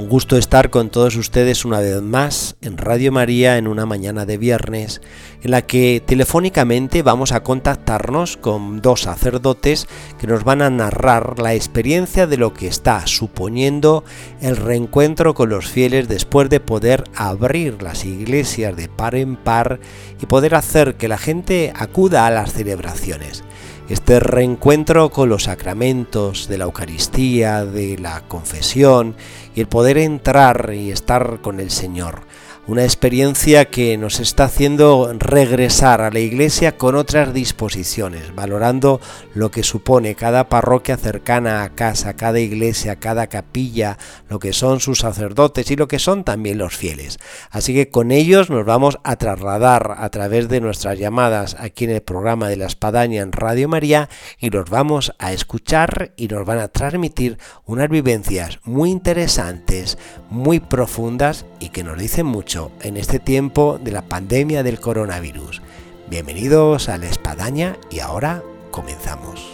[0.00, 4.24] un gusto estar con todos ustedes una vez más en Radio María en una mañana
[4.24, 5.02] de viernes
[5.42, 9.86] en la que telefónicamente vamos a contactarnos con dos sacerdotes
[10.18, 14.02] que nos van a narrar la experiencia de lo que está suponiendo
[14.40, 19.80] el reencuentro con los fieles después de poder abrir las iglesias de par en par
[20.18, 23.44] y poder hacer que la gente acuda a las celebraciones
[23.90, 29.16] este reencuentro con los sacramentos de la Eucaristía, de la confesión
[29.56, 32.22] y el poder entrar y estar con el Señor
[32.70, 39.00] una experiencia que nos está haciendo regresar a la iglesia con otras disposiciones, valorando
[39.34, 44.78] lo que supone cada parroquia cercana a casa, cada iglesia, cada capilla, lo que son
[44.78, 47.18] sus sacerdotes y lo que son también los fieles.
[47.50, 51.90] Así que con ellos nos vamos a trasladar a través de nuestras llamadas aquí en
[51.90, 56.46] el programa de la Espadaña en Radio María y los vamos a escuchar y nos
[56.46, 59.98] van a transmitir unas vivencias muy interesantes,
[60.30, 65.60] muy profundas y que nos dicen mucho en este tiempo de la pandemia del coronavirus.
[66.08, 69.49] Bienvenidos a la espadaña y ahora comenzamos.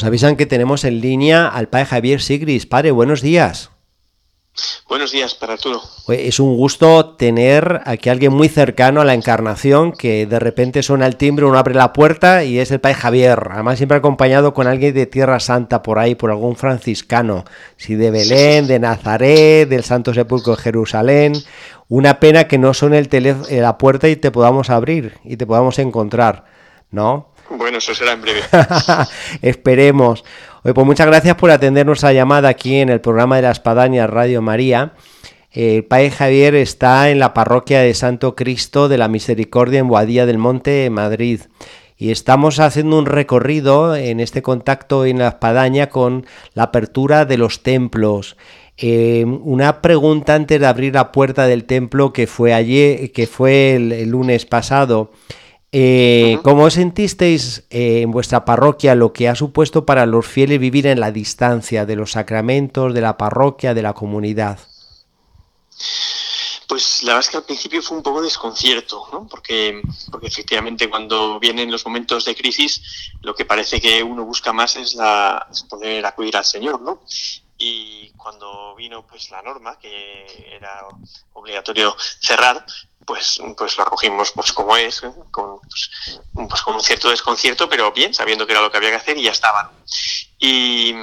[0.00, 2.64] Nos avisan que tenemos en línea al padre Javier Sigris.
[2.64, 3.68] Padre, buenos días.
[4.88, 5.82] Buenos días para Arturo.
[6.08, 10.82] Es un gusto tener aquí a alguien muy cercano a la encarnación que de repente
[10.82, 13.48] suena el timbre, uno abre la puerta y es el Padre Javier.
[13.50, 17.44] Además siempre acompañado con alguien de Tierra Santa por ahí, por algún franciscano.
[17.76, 21.34] Si de Belén, de Nazaret, del Santo Sepulcro de Jerusalén.
[21.90, 25.46] Una pena que no suene el eh, la puerta y te podamos abrir y te
[25.46, 26.46] podamos encontrar,
[26.90, 27.29] ¿no?
[27.50, 28.42] Bueno, eso será en breve.
[29.42, 30.24] Esperemos.
[30.62, 34.06] Oye, pues muchas gracias por atender nuestra llamada aquí en el programa de la Espadaña
[34.06, 34.92] Radio María.
[35.50, 40.26] El Padre Javier está en la parroquia de Santo Cristo de la Misericordia en Boadilla
[40.26, 41.40] del Monte, Madrid.
[41.96, 47.36] Y estamos haciendo un recorrido en este contacto en la espadaña con la apertura de
[47.36, 48.36] los templos.
[48.76, 53.74] Eh, una pregunta antes de abrir la puerta del templo que fue ayer, que fue
[53.74, 55.10] el lunes pasado.
[55.72, 60.88] Eh, ¿Cómo sentisteis eh, en vuestra parroquia lo que ha supuesto para los fieles vivir
[60.88, 64.58] en la distancia de los sacramentos, de la parroquia, de la comunidad?
[66.66, 69.26] Pues la verdad es que al principio fue un poco desconcierto, ¿no?
[69.28, 74.52] porque, porque efectivamente cuando vienen los momentos de crisis, lo que parece que uno busca
[74.52, 77.02] más es, la, es poder acudir al Señor, ¿no?
[77.58, 80.86] Y cuando vino pues la norma, que era
[81.34, 82.64] obligatorio cerrar,
[83.04, 85.00] pues, pues lo acogimos pues como es,
[85.30, 85.90] con, pues,
[86.32, 89.18] pues, con un cierto desconcierto, pero bien, sabiendo que era lo que había que hacer
[89.18, 89.68] y ya estaban.
[90.38, 90.94] Y,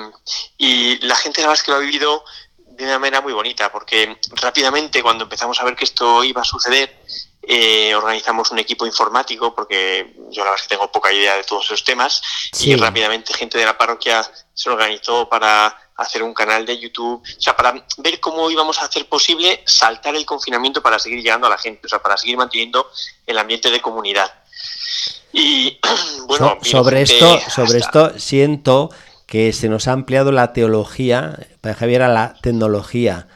[0.57, 2.23] y la gente la es que lo ha vivido
[2.57, 6.45] de una manera muy bonita, porque rápidamente cuando empezamos a ver que esto iba a
[6.45, 6.95] suceder,
[7.49, 11.43] eh, organizamos un equipo informático, porque yo la verdad es que tengo poca idea de
[11.43, 12.21] todos esos temas,
[12.59, 17.41] y rápidamente gente de la parroquia se organizó para hacer un canal de YouTube, o
[17.41, 21.49] sea, para ver cómo íbamos a hacer posible saltar el confinamiento para seguir llegando a
[21.49, 22.91] la gente, o sea, para seguir manteniendo
[23.25, 24.31] el ambiente de comunidad.
[25.31, 25.79] Y
[26.27, 28.89] bueno, sobre esto, sobre esto siento
[29.25, 33.27] que se nos ha ampliado la teología, para Javier, a la tecnología,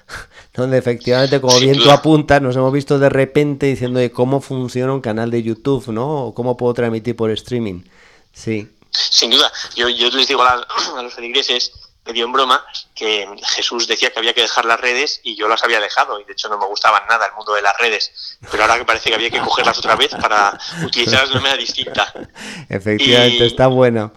[0.54, 4.94] donde efectivamente, como bien tú apuntas, nos hemos visto de repente diciendo de cómo funciona
[4.94, 6.26] un canal de YouTube, ¿no?
[6.26, 7.84] O cómo puedo transmitir por streaming.
[8.34, 8.70] Sí.
[8.92, 10.66] Sin duda, yo, yo les digo a,
[10.98, 11.72] a los feligreses
[12.14, 12.66] dio en broma
[12.96, 16.24] que Jesús decía que había que dejar las redes y yo las había dejado y
[16.24, 19.10] de hecho no me gustaban nada el mundo de las redes, pero ahora que parece
[19.10, 22.14] que había que cogerlas otra vez para utilizarlas de una manera distinta.
[22.70, 24.12] Efectivamente, está bueno.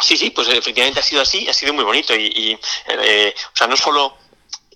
[0.00, 3.66] Sí, sí, pues efectivamente ha sido así, ha sido muy bonito y, eh, o sea,
[3.66, 4.16] no solo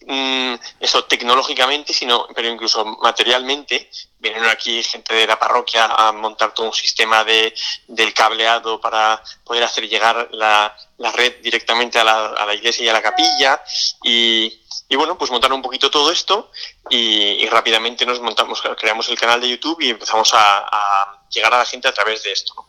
[0.07, 3.91] Mm, eso tecnológicamente, sino, pero incluso materialmente.
[4.19, 7.55] Vienen aquí gente de la parroquia a montar todo un sistema de,
[7.87, 12.85] del cableado para poder hacer llegar la, la red directamente a la, a la, iglesia
[12.85, 13.63] y a la capilla.
[14.03, 16.51] Y, y bueno, pues montaron un poquito todo esto
[16.89, 21.59] y, rápidamente nos montamos, creamos el canal de YouTube y empezamos a, a llegar a
[21.59, 22.67] la gente a través de esto.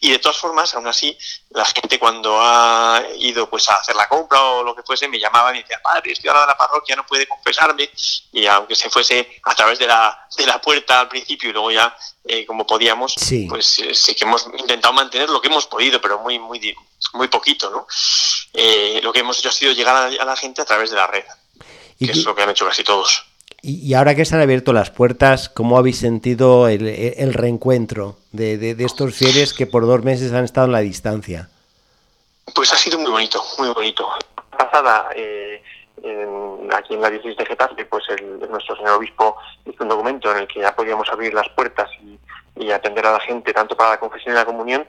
[0.00, 1.16] Y de todas formas, aún así,
[1.50, 5.18] la gente cuando ha ido pues a hacer la compra o lo que fuese, me
[5.18, 7.90] llamaba y me decía, padre, estoy ahora de la parroquia, no puede confesarme.
[8.32, 11.70] Y aunque se fuese a través de la, de la puerta al principio y luego
[11.70, 11.96] ya
[12.26, 13.14] eh, como podíamos,
[13.48, 16.74] pues eh, sí que hemos intentado mantener lo que hemos podido, pero muy, muy,
[17.12, 17.86] muy poquito, ¿no?
[18.52, 21.06] Eh, lo que hemos hecho ha sido llegar a, la gente a través de la
[21.06, 21.24] red,
[21.98, 23.24] que es lo que han hecho casi todos.
[23.66, 29.14] Y, ahora que se han abierto las puertas, ¿cómo habéis sentido el, reencuentro de, estos
[29.14, 31.48] fieles que por dos meses han estado en la distancia?
[32.54, 34.06] Pues ha sido muy bonito, muy bonito.
[34.50, 35.62] Pasada, eh,
[36.74, 38.04] aquí en la diócesis de Getafe, pues
[38.50, 39.34] nuestro señor obispo
[39.64, 41.88] hizo un documento en el que ya podíamos abrir las puertas
[42.56, 44.86] y, atender a la gente, tanto para la confesión y la comunión,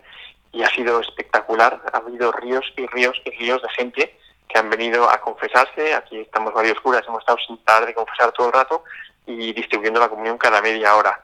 [0.51, 1.81] y ha sido espectacular.
[1.93, 4.17] Ha habido ríos y ríos y ríos de gente
[4.55, 5.93] que han venido a confesarse.
[5.93, 8.85] Aquí estamos varios curas, hemos estado sin parar de confesar todo el rato
[9.25, 11.21] y distribuyendo la comunión cada media hora.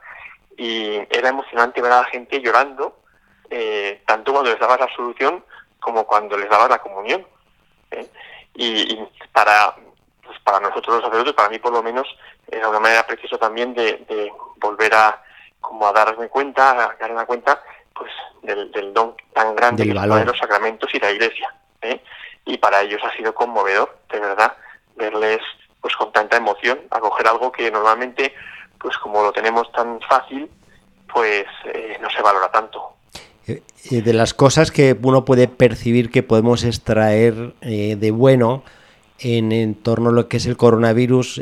[0.54, 2.98] Y era emocionante ver a la gente llorando,
[3.48, 5.42] eh, tanto cuando les dabas la absolución
[5.80, 7.26] como cuando les dabas la comunión.
[7.92, 8.06] ¿eh?
[8.54, 8.98] Y,
[9.32, 9.76] para,
[10.22, 12.06] pues para nosotros los sacerdotes, para mí por lo menos,
[12.50, 15.22] era una manera preciosa también de, volver a
[15.58, 17.62] como a darme cuenta, a darme cuenta
[17.94, 18.12] pues
[18.42, 21.54] del, don tan grande que de los sacramentos y la iglesia.
[22.46, 22.52] ¿Eh?
[22.52, 24.52] y para ellos ha sido conmovedor, de verdad,
[24.96, 25.40] verles
[25.80, 28.32] pues con tanta emoción, acoger algo que normalmente,
[28.78, 30.48] pues como lo tenemos tan fácil,
[31.12, 32.92] pues eh, no se valora tanto.
[33.48, 33.60] Eh,
[33.90, 38.62] de las cosas que uno puede percibir que podemos extraer eh, de bueno
[39.18, 41.40] en, en, torno a lo que es el coronavirus,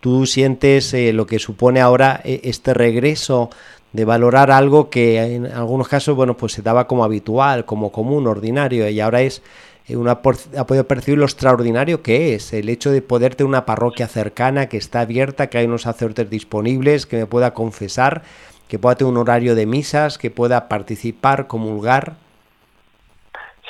[0.00, 3.50] ¿tú sientes lo que supone ahora este regreso
[3.94, 8.26] de valorar algo que en algunos casos, bueno, pues se daba como habitual, como común,
[8.26, 9.44] ordinario, y ahora es eh,
[9.90, 14.08] uno ha, podido percibir lo extraordinario que es el hecho de poder tener una parroquia
[14.08, 18.22] cercana, que está abierta, que hay unos sacerdotes disponibles, que me pueda confesar,
[18.68, 22.14] que pueda tener un horario de misas, que pueda participar, comulgar.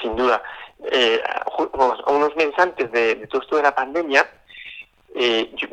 [0.00, 0.40] Sin duda.
[0.92, 1.20] Eh,
[2.06, 4.28] unos meses antes de, todo esto de la pandemia,
[5.16, 5.68] eh, yo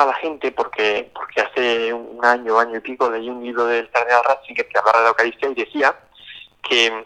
[0.00, 3.90] a la gente porque porque hace un año, año y pico leí un libro del
[3.90, 5.94] cardenal Ratzinger que hablaba de la Eucaristía y decía
[6.62, 7.04] que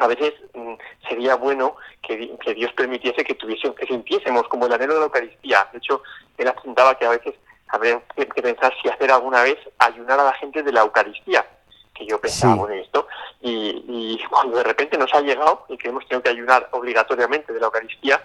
[0.00, 0.74] a veces mm,
[1.08, 2.16] sería bueno que,
[2.54, 5.68] Dios permitiese que tuviésemos, que sintiésemos como el anhelo de la Eucaristía.
[5.72, 6.02] De hecho,
[6.38, 7.34] él apuntaba que a veces
[7.68, 11.46] habría que, pensar si hacer alguna vez ayunar a la gente de la Eucaristía,
[11.94, 13.06] que yo pensaba en esto,
[13.42, 17.60] y, cuando de repente nos ha llegado y que hemos tenido que ayunar obligatoriamente de
[17.60, 18.22] la Eucaristía,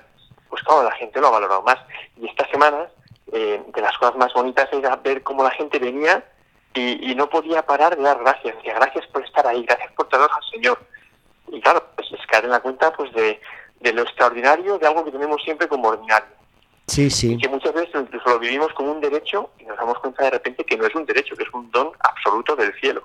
[0.50, 1.77] pues claro, la gente lo ha valorado más.
[2.18, 2.89] Y estas semanas,
[3.33, 6.24] eh, de las cosas más bonitas era ver cómo la gente venía
[6.74, 8.56] y, y no podía parar de dar gracias.
[8.56, 10.80] Decía, gracias por estar ahí, gracias por traernos al Señor
[11.55, 13.39] y claro, pues es caer en la cuenta pues de,
[13.93, 16.27] lo extraordinario de algo que tenemos siempre como ordinario.
[16.87, 17.33] Sí, sí.
[17.33, 20.31] Y que muchas veces incluso lo vivimos como un derecho y nos damos cuenta de
[20.31, 23.03] repente que no es un derecho, que es un don absoluto del cielo.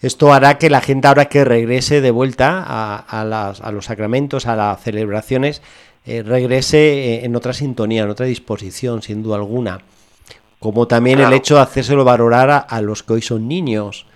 [0.00, 4.46] Esto hará que la gente ahora que regrese de vuelta a, las, a los sacramentos,
[4.46, 5.62] a las celebraciones,
[6.04, 9.80] eh, regrese eh, en otra sintonía, en otra disposición, sin duda alguna.
[10.60, 14.06] Como también el hecho de hacérselo valorar a los que hoy son niños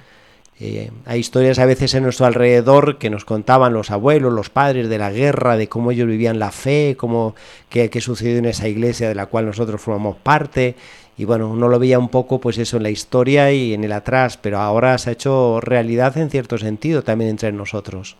[0.62, 4.90] eh, hay historias a veces en nuestro alrededor que nos contaban los abuelos, los padres
[4.90, 7.34] de la guerra, de cómo ellos vivían la fe, cómo
[7.70, 10.76] qué, sucedió en esa iglesia de la cual nosotros formamos parte.
[11.16, 13.92] Y bueno, uno lo veía un poco, pues eso, en la historia y en el
[13.92, 18.18] atrás, pero ahora se ha hecho realidad en cierto sentido también entre nosotros.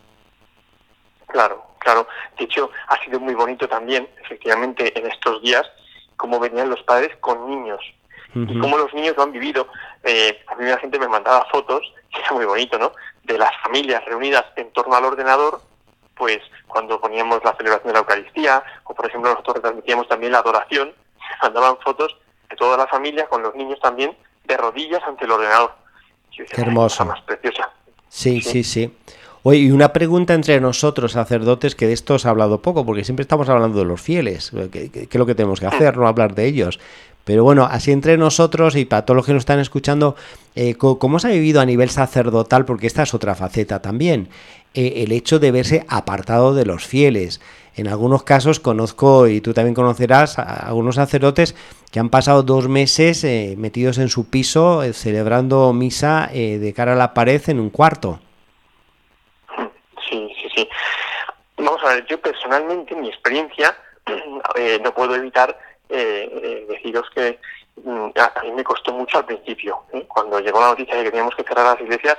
[1.27, 2.07] Claro, claro.
[2.39, 5.67] De hecho, ha sido muy bonito también, efectivamente, en estos días,
[6.17, 7.81] cómo venían los padres con niños
[8.35, 9.67] y cómo los niños lo han vivido.
[10.05, 11.81] Eh, a mí la gente me mandaba fotos
[12.13, 12.93] que era muy bonito, ¿no?
[13.25, 15.61] De las familias reunidas en torno al ordenador,
[16.17, 20.39] pues cuando poníamos la celebración de la Eucaristía, o por ejemplo nosotros retransmitíamos también la
[20.39, 20.93] adoración,
[21.43, 22.17] mandaban fotos
[22.49, 25.75] de toda la familia, con los niños también, de rodillas ante el ordenador.
[26.31, 27.05] Qué hermoso.
[27.05, 27.71] Más preciosa.
[28.09, 28.97] Sí, sí, sí.
[29.43, 33.05] Oye, y una pregunta entre nosotros, sacerdotes, que de esto se ha hablado poco, porque
[33.05, 36.35] siempre estamos hablando de los fieles, que, es lo que tenemos que hacer, no hablar
[36.35, 36.79] de ellos.
[37.25, 40.15] Pero bueno, así entre nosotros y para todos los que nos están escuchando,
[40.55, 42.67] eh, ¿cómo se ha vivido a nivel sacerdotal?
[42.67, 44.29] Porque esta es otra faceta también.
[44.75, 47.41] Eh, el hecho de verse apartado de los fieles.
[47.77, 51.55] En algunos casos conozco, y tú también conocerás, a algunos sacerdotes
[51.91, 56.97] que han pasado dos meses eh, metidos en su piso celebrando misa de cara a
[56.97, 58.21] la pared en un cuarto.
[60.55, 60.69] Sí.
[61.57, 63.77] Vamos a ver, yo personalmente, mi experiencia,
[64.83, 65.57] no puedo evitar
[65.89, 67.39] eh, eh, deciros que
[67.83, 69.83] mm, a mí me costó mucho al principio.
[69.93, 70.05] ¿eh?
[70.09, 72.17] Cuando llegó la noticia de que teníamos que cerrar las iglesias,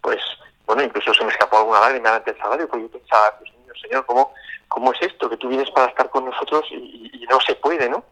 [0.00, 0.18] pues,
[0.66, 3.50] bueno, incluso se me escapó alguna lágrima ante el salario, porque yo pensaba, pues,
[3.80, 4.32] Señor, ¿cómo,
[4.68, 5.30] ¿cómo es esto?
[5.30, 8.04] Que tú vienes para estar con nosotros y, no se puede, ¿no?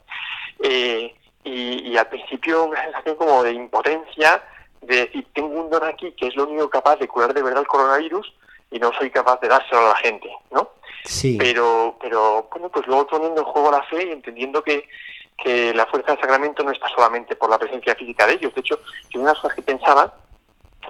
[0.61, 1.15] Eh,
[1.45, 4.43] y, al principio una sensación como de impotencia,
[4.81, 7.61] de decir, tengo un don aquí que es lo único capaz de curar de verdad
[7.61, 8.33] el coronavirus
[8.73, 10.71] y no soy capaz de dárselo a la gente, ¿no?
[11.05, 11.37] Sí.
[11.39, 14.89] Pero, pero bueno, pues luego poniendo en juego la fe y entendiendo que,
[15.37, 18.55] que la fuerza del sacramento no está solamente por la presencia física de ellos.
[18.55, 20.15] De hecho, yo una de las cosas que pensaba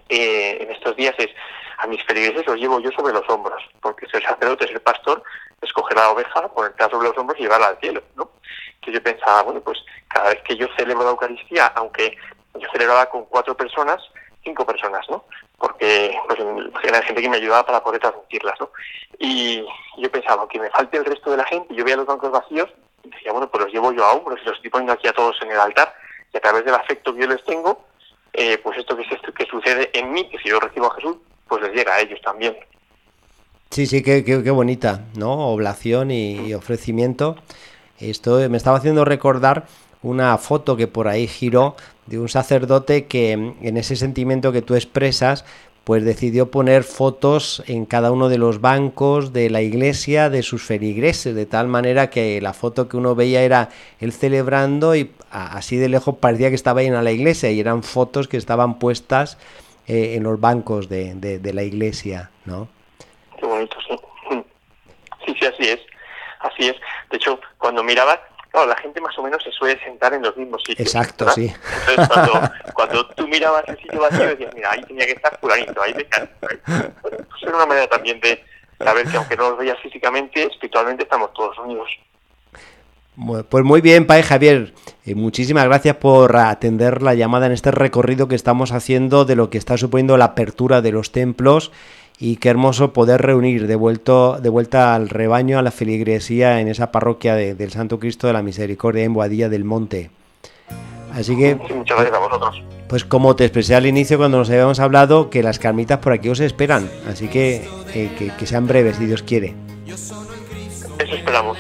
[0.08, 1.28] eh, en estos días es,
[1.78, 5.22] a mis feligreses los llevo yo sobre los hombros, porque ser sacerdote, ser pastor,
[5.60, 8.30] escoger la oveja, ponerla sobre los hombros y llevarla al cielo, ¿no?
[8.80, 12.16] Que yo pensaba, bueno, pues cada vez que yo celebro la Eucaristía, aunque
[12.54, 14.00] yo celebraba con cuatro personas,
[14.42, 15.24] cinco personas, ¿no?
[15.58, 18.70] Porque pues, era gente que me ayudaba para poder transmitirlas, ¿no?
[19.18, 19.64] Y
[19.98, 22.68] yo pensaba, aunque me falte el resto de la gente, yo veía los bancos vacíos,
[23.04, 25.12] y decía, bueno, pues los llevo yo a hombros y los estoy poniendo aquí a
[25.12, 25.94] todos en el altar,
[26.32, 27.84] y a través del afecto que yo les tengo,
[28.32, 31.16] eh, pues esto que, que sucede en mí, que si yo recibo a Jesús,
[31.48, 32.56] pues les llega a ellos también.
[33.72, 35.48] Sí, sí, qué, qué, bonita, ¿no?
[35.48, 37.36] Oblación y, ofrecimiento.
[37.98, 39.64] Esto me estaba haciendo recordar
[40.02, 44.74] una foto que por ahí giró de un sacerdote que en ese sentimiento que tú
[44.74, 45.44] expresas,
[45.84, 50.62] pues decidió poner fotos en cada uno de los bancos de la iglesia de sus
[50.62, 55.76] feligreses, de tal manera que la foto que uno veía era él celebrando y así
[55.76, 59.38] de lejos parecía que estaba en la iglesia y eran fotos que estaban puestas
[59.88, 62.68] eh, en los bancos de, de, la iglesia, ¿no?
[63.38, 63.96] Qué bonito, sí.
[65.24, 65.80] Sí, sí, así es.
[66.40, 66.76] Así es.
[67.10, 68.20] De hecho, cuando miraba,
[68.52, 70.86] claro, la gente más o menos se suele sentar en los mismos sitios.
[70.86, 71.52] Exacto, sí.
[71.80, 75.82] Entonces, cuando, cuando, tú mirabas el sitio vacío, decías, mira, ahí tenía que estar fulanito,
[75.82, 76.06] ahí te
[76.66, 78.44] Bueno, pues era una manera también de
[78.78, 81.88] saber que aunque no los veías físicamente, espiritualmente estamos todos unidos.
[83.48, 84.72] Pues muy bien, Pai Javier.
[85.04, 89.50] Eh, muchísimas gracias por atender la llamada en este recorrido que estamos haciendo de lo
[89.50, 91.72] que está suponiendo la apertura de los templos
[92.22, 96.68] y qué hermoso poder reunir de, vuelto, de vuelta al rebaño, a la feligresía en
[96.68, 100.12] esa parroquia del Santo Cristo de la Misericordia en Boadilla del Monte.
[101.12, 102.62] Así que, muchas gracias a vosotros.
[102.88, 106.28] Pues como te expresé al inicio cuando nos habíamos hablado, que las carmitas por aquí
[106.28, 106.88] os esperan.
[107.08, 109.56] Así que, que, que sean breves, si Dios quiere.
[109.88, 110.24] Eso
[111.00, 111.58] esperamos.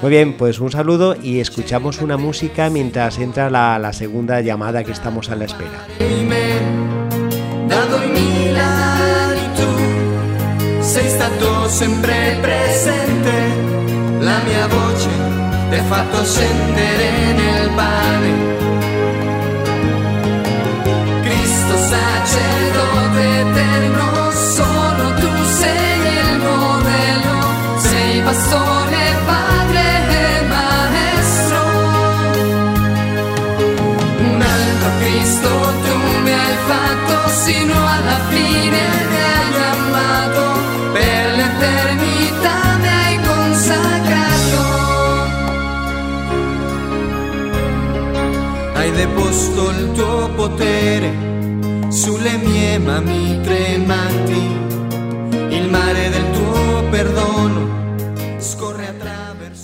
[0.00, 4.82] Muy bien, pues un saludo y escuchamos una música mientras entra la, la segunda llamada
[4.82, 5.86] que estamos a la espera.
[10.90, 13.30] Sei stato sempre presente,
[14.18, 15.08] la mia voce
[15.68, 18.30] ti ha fatto scendere nel pane.
[21.22, 28.80] Cristo sacerdote eterno, solo tu sei il modello, sei pastore.
[37.52, 38.80] sino alla fine
[39.10, 40.49] mi hai amato,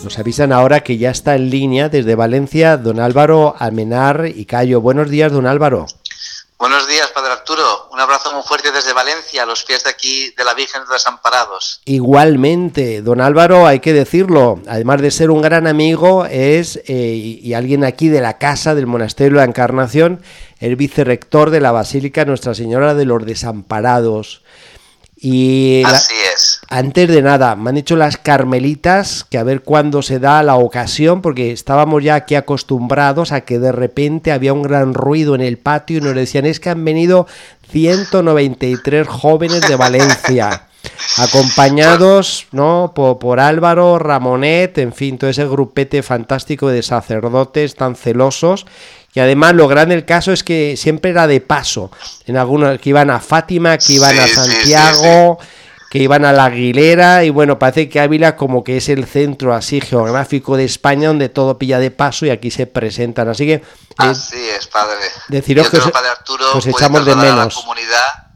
[0.05, 4.81] Nos avisan ahora que ya está en línea desde Valencia don Álvaro Almenar y Cayo.
[4.81, 5.87] Buenos días, don Álvaro.
[6.59, 7.91] Buenos días, Padre Arturo.
[7.93, 10.89] Un abrazo muy fuerte desde Valencia, a los pies de aquí de la Virgen de
[10.89, 11.83] los Desamparados.
[11.85, 17.53] Igualmente, don Álvaro, hay que decirlo, además de ser un gran amigo, es eh, y
[17.53, 20.23] alguien aquí de la casa del Monasterio de la Encarnación,
[20.59, 24.43] el vicerrector de la Basílica Nuestra Señora de los Desamparados.
[25.15, 26.36] Y Así es.
[26.69, 30.57] Antes de nada, me han dicho las carmelitas que a ver cuándo se da la
[30.57, 35.43] ocasión, porque estábamos ya aquí acostumbrados a que de repente había un gran ruido en
[35.43, 37.27] el patio y nos decían es que han venido
[37.71, 40.69] 193 jóvenes de Valencia.
[41.19, 42.93] acompañados ¿no?
[42.95, 48.67] Por, por, Álvaro, Ramonet, en fin, todo ese grupete fantástico de sacerdotes tan celosos
[49.17, 51.91] y además lo grande del caso es que siempre era de paso.
[52.27, 55.39] En algunos que iban a Fátima, que iban a Santiago,
[55.91, 57.25] que iban a la Aguilera.
[57.25, 61.29] Y bueno, parece que Ávila como que es el centro así geográfico de España donde
[61.29, 63.29] todo pilla de paso y aquí se presentan.
[63.29, 63.55] Así que...
[63.55, 63.63] Eh,
[63.99, 64.99] así es, padre.
[65.29, 67.57] Deciros que padre Arturo, echamos de menos.
[67.57, 68.27] A la comunidad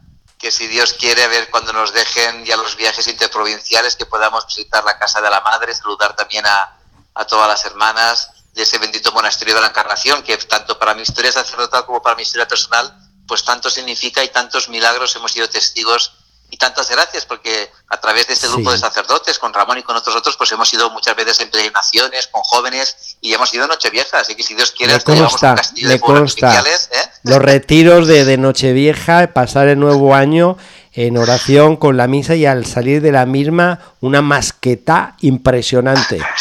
[0.41, 4.47] que si Dios quiere, a ver cuando nos dejen ya los viajes interprovinciales, que podamos
[4.47, 6.79] visitar la Casa de la Madre, saludar también a,
[7.13, 11.03] a todas las hermanas de ese bendito monasterio de la Encarnación, que tanto para mi
[11.03, 12.91] historia sacerdotal como para mi historia personal,
[13.27, 16.13] pues tanto significa y tantos milagros hemos sido testigos
[16.51, 19.95] y tantas gracias, porque a través de este grupo de sacerdotes, con Ramón y con
[19.95, 24.19] otros otros, pues hemos ido muchas veces en peregrinaciones, con jóvenes, y hemos ido Nochevieja,
[24.19, 27.11] así que si Dios quiere, llevamos un castillo de ¿eh?
[27.23, 30.57] Los retiros de, de Nochevieja, pasar el nuevo año
[30.93, 36.21] en oración con la misa y al salir de la misma una masqueta impresionante.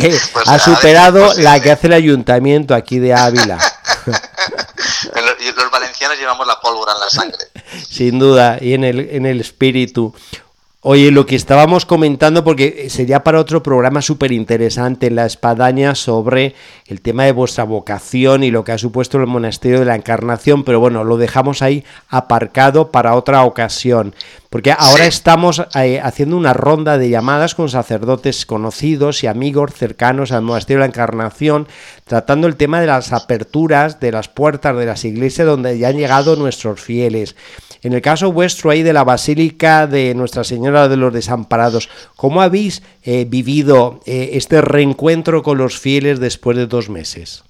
[0.00, 3.58] Pues ha superado pues la que hace el ayuntamiento aquí de Ávila.
[4.06, 7.38] los valencianos llevamos la pólvora en la sangre.
[7.82, 10.14] Sin duda, y en el, en el espíritu.
[10.80, 16.54] Oye, lo que estábamos comentando, porque sería para otro programa súper interesante, la espadaña, sobre
[16.86, 20.62] el tema de vuestra vocación y lo que ha supuesto el monasterio de la Encarnación,
[20.62, 24.14] pero bueno, lo dejamos ahí aparcado para otra ocasión,
[24.50, 30.30] porque ahora estamos eh, haciendo una ronda de llamadas con sacerdotes conocidos y amigos cercanos
[30.30, 31.66] al monasterio de la Encarnación,
[32.04, 35.96] tratando el tema de las aperturas de las puertas de las iglesias donde ya han
[35.96, 37.34] llegado nuestros fieles.
[37.82, 42.42] En el caso vuestro ahí de la Basílica de Nuestra Señora de los Desamparados, ¿cómo
[42.42, 47.44] habéis eh, vivido eh, este reencuentro con los fieles después de dos meses?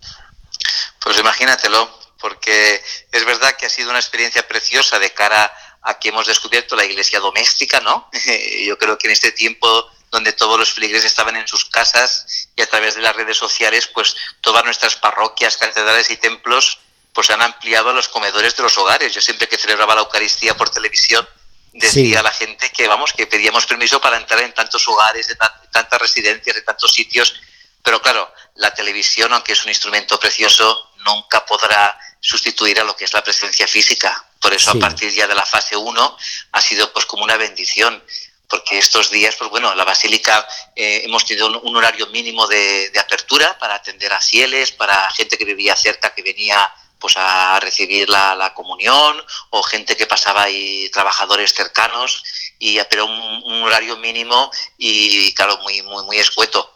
[1.00, 1.88] Pues imagínatelo,
[2.20, 5.50] porque es verdad que ha sido una experiencia preciosa de cara
[5.82, 8.11] a que hemos descubierto la iglesia doméstica, ¿no?
[8.66, 12.62] Yo creo que en este tiempo donde todos los feligreses estaban en sus casas y
[12.62, 16.78] a través de las redes sociales, pues todas nuestras parroquias, catedrales y templos
[17.18, 19.12] pues han ampliado a los comedores de los hogares.
[19.12, 21.28] Yo siempre que celebraba la Eucaristía por televisión
[21.72, 25.34] decía a la gente que vamos que pedíamos permiso para entrar en tantos hogares, de
[25.34, 27.34] tantas residencias, de tantos sitios,
[27.82, 33.04] pero claro, la televisión, aunque es un instrumento precioso, nunca podrá sustituir a lo que
[33.04, 34.25] es la presencia física.
[34.40, 36.16] Por eso a partir ya de la fase 1
[36.52, 38.00] ha sido pues como una bendición
[38.48, 40.46] porque estos días, pues bueno, la basílica
[40.76, 45.37] eh, hemos tenido un, horario mínimo de, de, apertura para atender a fieles, para gente
[45.37, 49.17] que vivía cerca, que venía pues a recibir la, comunión
[49.50, 52.25] o gente que pasaba ahí, trabajadores cercanos,
[52.59, 56.73] y pero un, horario mínimo y claro, muy, muy, muy escueto.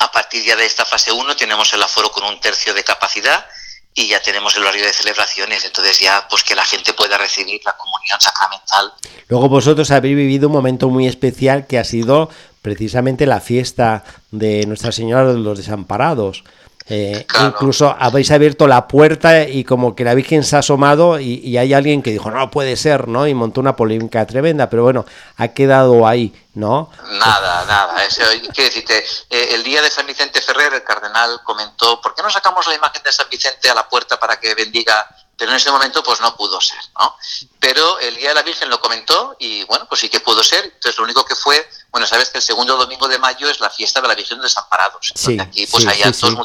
[0.00, 3.46] A partir ya de esta fase 1 tenemos el aforo con un tercio de capacidad
[3.94, 7.60] y ya tenemos el horario de celebraciones, entonces ya pues que la gente pueda recibir
[7.64, 8.92] la comunión sacramental.
[9.28, 12.30] Luego vosotros habéis vivido un momento muy especial que ha sido
[12.62, 16.44] precisamente la fiesta de Nuestra Señora de los Desamparados.
[16.92, 21.56] Eh, incluso habéis abierto la puerta y como que la Virgen se ha asomado y,
[21.56, 23.28] hay alguien que dijo, no puede ser, ¿no?
[23.28, 25.06] Y montó una polémica tremenda, pero bueno,
[25.36, 26.90] ha quedado ahí, ¿no?
[27.12, 28.04] Nada, nada.
[28.04, 32.22] Eso, quiero decirte, eh, el día de San Vicente Ferrer, el cardenal comentó, ¿por qué
[32.22, 35.06] no sacamos la imagen de San Vicente a la puerta para que bendiga
[35.40, 37.16] pero en ese momento pues no pudo ser, ¿no?
[37.58, 40.66] Pero el Día de la Virgen lo comentó y bueno, pues sí que pudo ser.
[40.66, 43.70] Entonces lo único que fue, bueno, sabes que el segundo domingo de mayo es la
[43.70, 45.14] fiesta de la Virgen de Desamparados.
[45.14, 46.36] Sí, aquí pues hay actos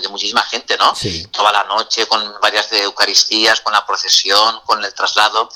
[0.00, 0.94] de muchísima gente, ¿no?
[1.32, 5.48] Toda la noche con varias de Eucaristías, con la procesión, con el traslado.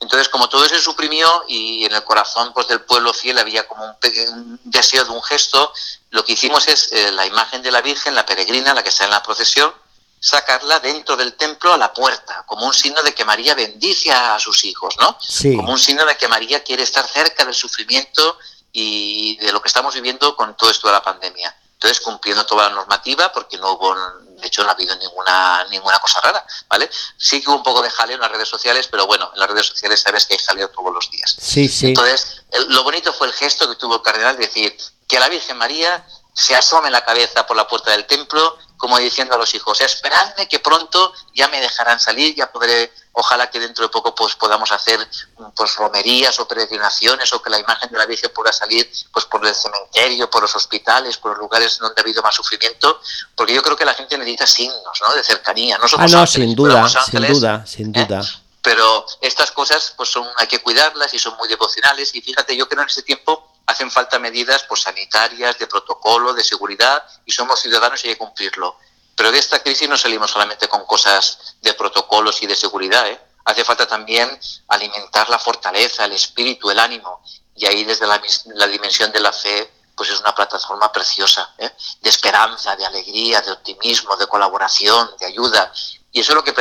[0.00, 3.84] Entonces, como todo se suprimió y en el corazón pues, del pueblo fiel había como
[3.84, 5.74] un, deseo de un gesto,
[6.08, 9.04] lo que hicimos es eh, la imagen de la Virgen, la peregrina, la que está
[9.04, 9.74] en la procesión,
[10.20, 14.38] sacarla dentro del templo a la puerta, como un signo de que María bendice a
[14.38, 15.18] sus hijos, ¿no?
[15.56, 18.38] Como un signo de que María quiere estar cerca del sufrimiento
[18.70, 21.56] y de lo que estamos viviendo con todo esto de la pandemia.
[21.72, 25.98] Entonces, cumpliendo toda la normativa, porque no hubo, de hecho, no ha habido ninguna, ninguna
[25.98, 26.90] cosa rara, ¿vale?
[27.16, 29.48] Sí que hubo un poco de jaleo en las redes sociales, pero bueno, en las
[29.48, 31.34] redes sociales sabes que hay jaleo todos los días.
[31.40, 31.88] Sí, sí.
[31.88, 34.76] Entonces, lo bonito fue el gesto que tuvo el cardenal de decir
[35.08, 39.34] que la Virgen María se asome la cabeza por la puerta del templo como diciendo
[39.34, 43.84] a los hijos, esperadme que pronto ya me dejarán salir, ya podré, ojalá que dentro
[43.84, 45.06] de poco pues podamos hacer
[45.54, 49.46] pues romerías o peregrinaciones o que la imagen de la Virgen pueda salir pues por
[49.46, 53.02] el cementerio, por los hospitales, por los lugares donde ha habido más sufrimiento,
[53.36, 55.14] porque yo creo que la gente necesita signos, ¿no?
[55.14, 58.06] De cercanía, no somos ah, no, sin duda, sin duda, sin ¿eh?
[58.06, 58.22] duda.
[58.62, 62.66] Pero estas cosas pues son, hay que cuidarlas y son muy devocionales y fíjate, yo
[62.66, 67.60] creo en ese tiempo hacen falta medidas pues, sanitarias, de protocolo, de seguridad y somos
[67.60, 68.76] ciudadanos y hay que cumplirlo.
[69.16, 73.06] Pero de esta crisis no salimos solamente con cosas de protocolos y de seguridad.
[73.06, 73.20] ¿eh?
[73.44, 77.22] Hace falta también alimentar la fortaleza, el espíritu, el ánimo.
[77.54, 81.70] Y ahí desde la, dimensión de la fe pues es una plataforma preciosa, ¿eh?
[82.00, 85.70] de esperanza, de alegría, de optimismo, de colaboración, de ayuda.
[86.10, 86.54] Y eso es lo que,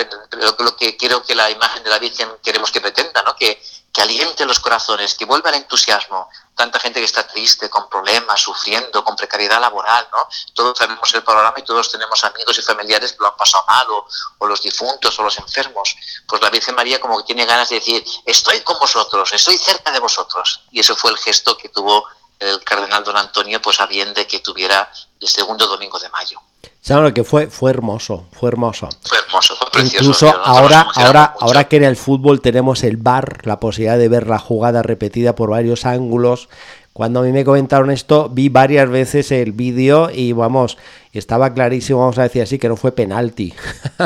[0.60, 3.36] lo, que quiero que la imagen de la Virgen queremos que pretenda, ¿no?
[3.38, 6.30] que, que aliente los corazones, que vuelva el entusiasmo.
[6.60, 10.28] Tanta gente que está triste, con problemas, sufriendo, con precariedad laboral, ¿no?
[10.54, 13.88] Todos sabemos el programa y todos tenemos amigos y familiares que lo han pasado mal,
[14.40, 15.96] o, los difuntos, o los enfermos.
[16.28, 19.90] Pues la Virgen María como que tiene ganas de decir, estoy con vosotros, estoy cerca
[19.90, 20.60] de vosotros.
[20.70, 22.06] Y eso fue el gesto que tuvo
[22.40, 26.40] el cardenal don Antonio, pues a bien de que tuviera el segundo domingo de mayo.
[26.86, 28.90] Claro que fue, fue hermoso, fue hermoso.
[29.04, 29.98] Fue hermoso, fue precioso.
[29.98, 34.28] Incluso ahora, ahora, ahora que en el fútbol tenemos el bar, la posibilidad de ver
[34.28, 36.50] la jugada repetida por varios ángulos.
[37.00, 40.78] Cuando a mí me comentaron esto, vi varias veces el vídeo y vamos,
[41.14, 43.56] estaba clarísimo, vamos a decir así, que no fue penalti.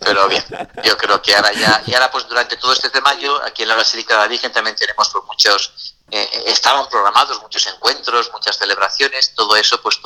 [0.00, 0.42] Pero bien,
[0.82, 3.68] yo creo que ahora ya, y ahora pues durante todo este tema yo aquí en
[3.68, 8.56] la Basílica de la Virgen también tenemos por muchos eh, estaban programados muchos encuentros, muchas
[8.56, 10.00] celebraciones, todo eso pues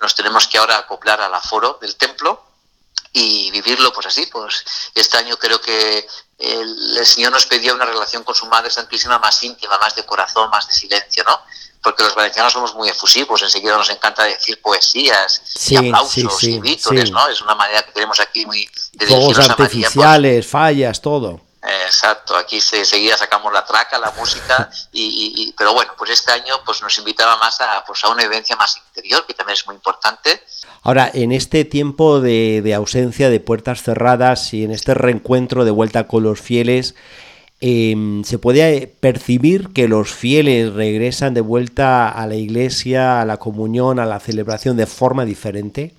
[0.00, 2.42] nos tenemos que ahora acoplar al aforo del templo
[3.12, 4.26] y vivirlo pues así.
[4.26, 6.06] Pues este año creo que
[6.42, 10.50] el, Señor nos pedía una relación con su Madre Santísima más íntima, más de corazón,
[10.50, 11.40] más de silencio, ¿no?
[11.82, 17.10] Porque los valencianos somos muy efusivos, enseguida nos encanta decir poesías y aplausos y vítores,
[17.10, 17.28] ¿no?
[17.28, 21.40] Es una manera que tenemos aquí muy de Fuegos artificiales, fallas, todo.
[21.62, 26.56] Exacto, aquí se, enseguida sacamos la traca, la música, y, pero bueno, pues este año
[26.64, 29.76] pues nos invitaba más a, pues a una vivencia más interior, que también es muy
[29.76, 30.42] importante.
[30.82, 36.08] Ahora, en este tiempo de, ausencia, de puertas cerradas y en este reencuentro de vuelta
[36.08, 36.96] con los fieles,
[37.60, 43.36] em, ¿se puede percibir que los fieles regresan de vuelta a la iglesia, a la
[43.36, 45.94] comunión, a la celebración de forma diferente?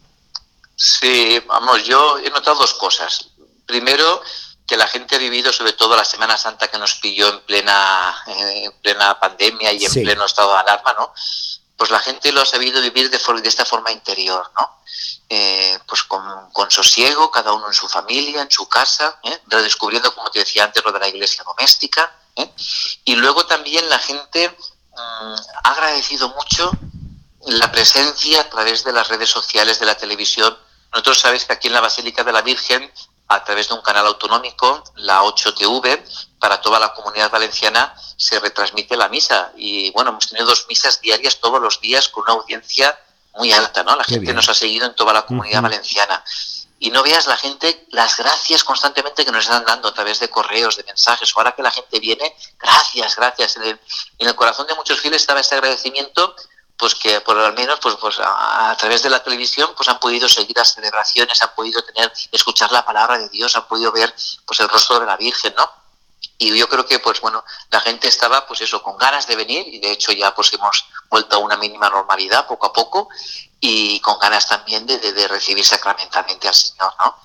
[0.76, 3.30] Sí, vamos, yo he notado dos cosas.
[3.66, 4.22] Primero,
[4.68, 8.16] que la gente ha vivido, sobre todo la Semana Santa que nos pilló en plena,
[8.28, 11.14] en plena pandemia y en pleno estado de alarma, ¿no?
[11.76, 14.84] Pues la gente lo ha sabido vivir de, de esta forma interior, ¿no?
[15.30, 19.42] Eh, pues con, con, sosiego, cada uno en su familia, en su casa, ¿eh?
[19.48, 22.16] redescubriendo, como te decía antes, lo de la iglesia doméstica.
[22.36, 22.50] ¿eh?
[23.06, 26.72] Y luego también la gente mm, ha agradecido mucho
[27.48, 30.56] la presencia a través de las redes sociales, de la televisión.
[30.92, 32.92] Nosotros sabéis que aquí en la Basílica de la Virgen
[33.34, 36.04] a través de un canal autonómico, la 8TV,
[36.40, 39.52] para toda la comunidad valenciana se retransmite la misa.
[39.56, 42.98] Y bueno, hemos tenido dos misas diarias todos los días con una audiencia
[43.36, 43.96] muy alta, ¿no?
[43.96, 46.24] La gente nos ha seguido en toda la comunidad valenciana.
[46.80, 50.30] Y no veas la gente, las gracias constantemente que nos están dando a través de
[50.30, 51.32] correos, de mensajes.
[51.36, 53.56] Ahora que la gente viene, gracias, gracias.
[53.56, 53.80] En el,
[54.20, 56.36] en el corazón de muchos fieles estaba ese agradecimiento
[56.78, 60.28] pues que por al menos pues, pues a, través de la televisión pues han podido
[60.28, 64.14] seguir las celebraciones, han podido tener, escuchar la palabra de Dios, han podido ver
[64.46, 65.70] pues el rostro de la Virgen, ¿no?
[66.38, 69.68] Y yo creo que pues bueno, la gente estaba pues eso, con ganas de venir,
[69.68, 73.08] y de hecho ya pues hemos vuelto a una mínima normalidad poco a poco,
[73.60, 77.18] y con ganas también de, de, recibir sacramentalmente al Señor, ¿no?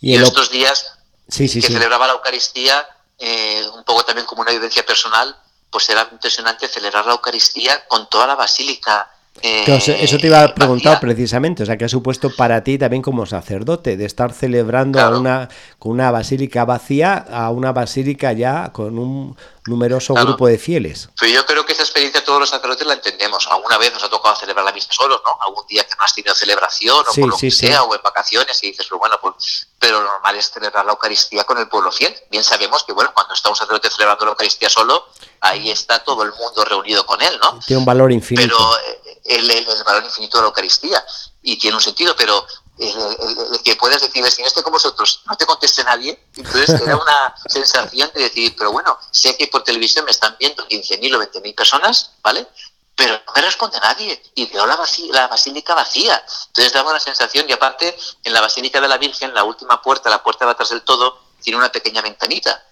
[0.00, 0.94] Y, en estos días
[1.28, 2.88] que celebraba la Eucaristía,
[3.18, 5.36] eh, un poco también como una vivencia personal,
[5.72, 11.00] pues era impresionante celebrar la Eucaristía con toda la basílica eso te iba a preguntar
[11.00, 15.08] precisamente, o sea, ¿qué ha supuesto para ti también como sacerdote de estar celebrando a
[15.08, 21.08] una, con una basílica vacía a una basílica ya con un numeroso grupo de fieles?
[21.18, 23.48] Pero yo creo que esa experiencia todos los sacerdotes la entendemos.
[23.48, 25.32] Alguna vez nos ha tocado celebrar la misa solos, ¿no?
[25.46, 28.62] Algún día que no has tenido celebración o por lo que sea, o en vacaciones,
[28.62, 31.90] y dices, pero bueno, pues, pero lo normal es celebrar la Eucaristía con el pueblo
[31.90, 32.14] fiel.
[32.30, 35.08] Bien sabemos que, bueno, cuando está un sacerdote celebrando la Eucaristía solo,
[35.42, 37.58] ahí está todo el mundo reunido con él, ¿no?
[37.66, 38.48] Tiene un valor infinito.
[38.48, 41.04] Pero eh, el, el, valor infinito de la Eucaristía
[41.42, 42.46] y tiene un sentido, pero
[42.78, 46.86] el, que puedas decir, si no estoy con vosotros, no te conteste nadie, entonces te
[46.86, 51.16] da una sensación de decir, pero bueno, sé que por televisión me están viendo 15.000
[51.16, 52.46] o 20.000 personas, ¿vale?
[52.94, 54.78] Pero no me responde nadie y veo la,
[55.10, 56.22] la basílica vacía.
[56.48, 60.10] Entonces daba una sensación, y aparte, en la Basílica de la Virgen, la última puerta,
[60.10, 62.62] la puerta de atrás del todo, tiene una pequeña ventanita.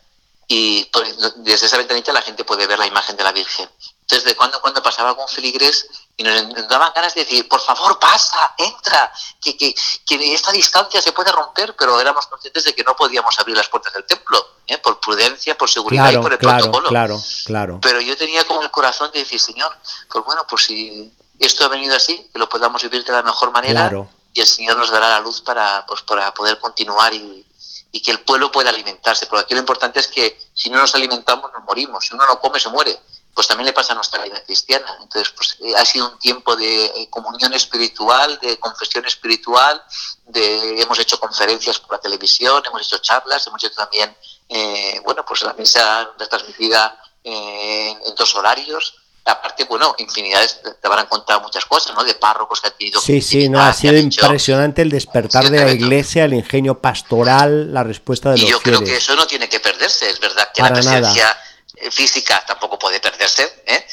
[0.53, 0.91] Y
[1.37, 3.71] desde esa ventanita la gente puede ver la imagen de la Virgen.
[4.01, 5.87] Entonces, de cuando cuando pasaba algún feligrés
[6.17, 9.73] y nos, daban ganas de decir, por favor, pasa, entra, que, que,
[10.05, 13.69] que, esta distancia se puede romper, pero éramos conscientes de que no podíamos abrir las
[13.69, 14.79] puertas del templo, ¿eh?
[14.79, 16.89] por prudencia, por seguridad y por el protocolo.
[16.89, 17.79] Claro, claro.
[17.81, 19.73] Pero yo tenía como el corazón de decir, Señor,
[20.11, 23.53] pues bueno, pues si esto ha venido así, que lo podamos vivir de la mejor
[23.53, 23.89] manera
[24.33, 27.47] y el Señor nos dará la luz para, pues, para poder continuar y,
[27.93, 29.27] y que el pueblo pueda alimentarse.
[29.27, 32.07] Porque aquí lo importante es que si no nos alimentamos, nos morimos.
[32.07, 33.01] Si uno no come, se muere
[33.35, 34.99] pues también le pasa a nuestra vida cristiana.
[35.01, 39.83] Entonces, pues eh, ha sido un tiempo de eh, comunión espiritual, de confesión espiritual,
[40.27, 44.15] de, hemos hecho conferencias por la televisión, hemos hecho charlas, hemos hecho también,
[44.49, 48.95] eh, bueno, pues la misa retransmitida en, dos horarios.
[49.25, 52.03] Aparte, bueno, infinidades, te habrán contado muchas cosas, ¿no?
[52.05, 53.01] De párrocos que han tenido...
[53.01, 57.85] Sí, sí, no, ha sido impresionante el despertar de la iglesia, el ingenio pastoral, la
[57.85, 60.63] respuesta de los Y yo creo que eso no tiene que perderse, es verdad que
[60.63, 61.39] la presencia...
[61.77, 63.87] Eh, física tampoco puede perderse, ¿eh?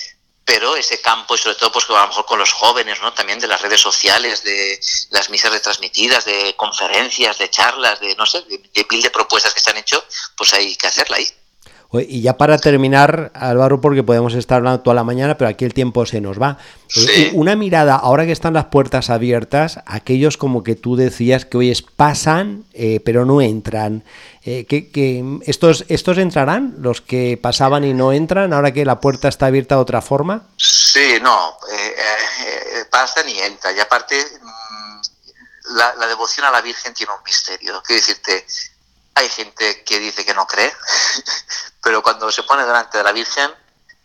[0.43, 3.13] pero ese campo y sobre todo pues a lo mejor con los jóvenes, ¿no?
[3.13, 8.25] También de las redes sociales, de las misas retransmitidas, de conferencias, de charlas, de no
[8.25, 10.03] sé, de, de mil de propuestas que se han hecho,
[10.37, 11.29] pues hay que hacerla ahí.
[11.93, 15.73] Y ya para terminar, Álvaro, porque podemos estar hablando toda la mañana, pero aquí el
[15.73, 16.57] tiempo se nos va.
[16.95, 21.57] Eh, una mirada, ahora que están las puertas abiertas, aquellos como que tú decías que
[21.57, 24.03] hoy pasan, eh, pero no entran.
[24.43, 29.29] Eh, que, estos, ¿Estos entrarán, los que pasaban y no entran, ahora que la puerta
[29.29, 30.43] está abierta de otra forma?
[30.57, 31.57] Sí, no,
[32.91, 33.77] pasan y entran.
[33.77, 37.81] Y aparte, mm, la, la devoción a la Virgen tiene un misterio.
[37.85, 38.45] Quiero decirte,
[39.17, 40.73] hay gente que dice que no cree,
[41.81, 43.51] pero cuando se pone delante de la Virgen,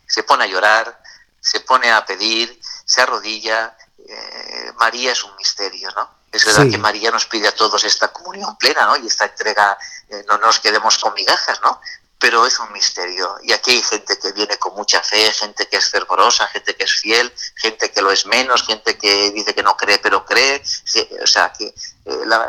[0.06, 1.02] se pone a llorar,
[1.40, 3.76] se pone a pedir, se arrodilla.
[3.98, 6.22] Eh, María es un misterio, ¿no?
[6.32, 8.96] Es verdad que María nos pide a todos esta comunión plena, ¿no?
[8.96, 9.76] Y esta entrega,
[10.08, 11.78] eh, no nos quedemos con migajas, ¿no?
[12.22, 13.36] Pero es un misterio.
[13.42, 16.84] Y aquí hay gente que viene con mucha fe, gente que es fervorosa, gente que
[16.84, 20.62] es fiel, gente que lo es menos, gente que dice que no cree pero cree.
[21.20, 21.74] O sea, que eh,
[22.24, 22.48] la,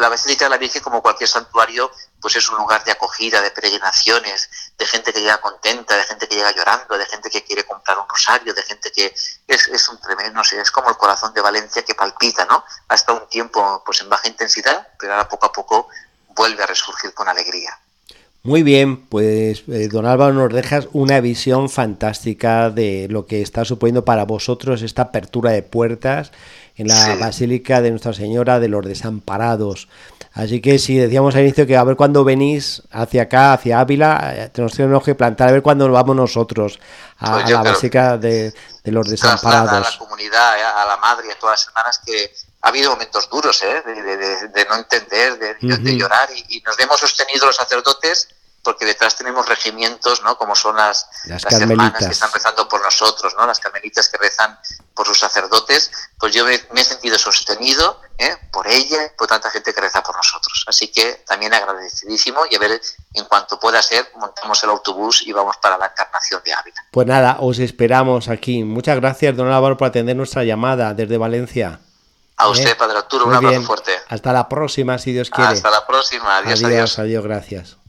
[0.00, 3.52] la, Basílica de la Virgen, como cualquier santuario, pues es un lugar de acogida, de
[3.52, 7.64] peregrinaciones, de gente que llega contenta, de gente que llega llorando, de gente que quiere
[7.64, 9.14] comprar un rosario, de gente que
[9.46, 12.64] es, es un tremendo, no es como el corazón de Valencia que palpita, ¿no?
[12.88, 15.88] Hasta un tiempo pues en baja intensidad, pero ahora poco a poco
[16.30, 17.78] vuelve a resurgir con alegría.
[18.46, 23.64] Muy bien, pues eh, don Álvaro nos dejas una visión fantástica de lo que está
[23.64, 26.30] suponiendo para vosotros esta apertura de puertas
[26.76, 29.88] en la Basílica de Nuestra Señora de los Desamparados.
[30.34, 34.34] Así que si decíamos al inicio que a ver cuándo venís hacia acá, hacia Ávila,
[34.36, 36.78] eh, tenemos que plantar, a ver cuándo vamos nosotros
[37.20, 38.52] a, pues la Basílica de,
[38.84, 39.86] los Desamparados.
[39.86, 42.30] A la comunidad, eh, a la madre, a todas las hermanas que
[42.64, 43.82] ha habido momentos duros, ¿eh?
[43.84, 48.28] de, no entender, de, llorar, y, nos hemos sostenido los sacerdotes
[48.64, 50.36] porque detrás tenemos regimientos, ¿no?
[50.36, 53.46] Como son las, las, hermanas que están rezando por nosotros, ¿no?
[53.46, 54.58] Las carmelitas que rezan
[54.94, 58.36] por sus sacerdotes, pues yo me, he sentido sostenido ¿eh?
[58.50, 60.64] por ella, por tanta gente que reza por nosotros.
[60.66, 62.80] Así que también agradecidísimo y a ver,
[63.12, 66.86] en cuanto pueda ser, montamos el autobús y vamos para la encarnación de Ávila.
[66.90, 68.64] Pues nada, os esperamos aquí.
[68.64, 71.80] Muchas gracias, don Álvaro, por atender nuestra llamada desde Valencia.
[72.36, 72.74] A usted, ¿Eh?
[72.74, 73.92] Padre Arturo, un abrazo fuerte.
[74.08, 75.52] Hasta la próxima, si Dios quiere.
[75.52, 76.38] Hasta la próxima.
[76.38, 76.98] Adiós, adiós.
[76.98, 77.83] Adiós, gracias.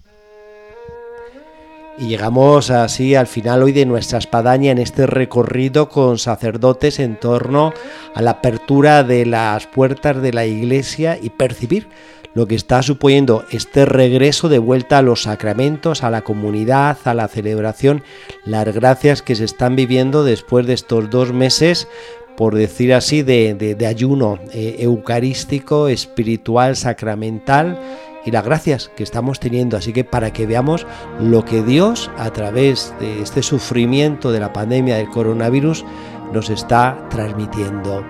[1.98, 7.18] Y llegamos así al final hoy de nuestra espadaña en este recorrido con sacerdotes en
[7.18, 7.74] torno
[8.14, 11.88] a la apertura de las puertas de la iglesia y percibir
[12.34, 17.14] lo que está suponiendo este regreso de vuelta a los sacramentos, a la comunidad, a
[17.14, 18.04] la celebración,
[18.44, 21.88] las gracias que se están viviendo después de estos dos meses
[22.36, 27.80] por decir así, de, ayuno eh, eucarístico, espiritual, sacramental
[28.26, 29.78] y las gracias que estamos teniendo.
[29.78, 30.86] Así que para que veamos
[31.20, 35.86] lo que Dios a través de este sufrimiento de la pandemia del coronavirus
[36.34, 38.04] nos está transmitiendo.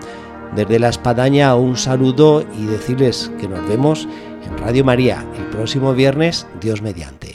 [0.55, 4.07] Desde la espadaña un saludo y decirles que nos vemos
[4.45, 7.34] en Radio María el próximo viernes, Dios mediante.